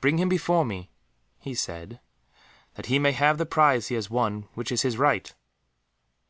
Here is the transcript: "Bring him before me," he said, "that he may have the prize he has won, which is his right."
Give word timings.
"Bring 0.00 0.16
him 0.18 0.30
before 0.30 0.64
me," 0.64 0.88
he 1.38 1.54
said, 1.54 2.00
"that 2.76 2.86
he 2.86 2.98
may 2.98 3.12
have 3.12 3.36
the 3.36 3.44
prize 3.44 3.88
he 3.88 3.94
has 3.94 4.08
won, 4.08 4.48
which 4.54 4.72
is 4.72 4.80
his 4.80 4.96
right." 4.96 5.34